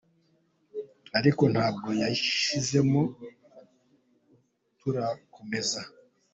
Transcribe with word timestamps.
ariko 1.17 1.43
ntabwo 1.53 1.89
yashizemo 2.01 3.01
turakomeza. 4.79 5.81